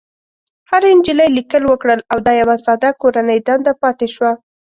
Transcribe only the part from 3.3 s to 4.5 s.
دنده پاتې شوه.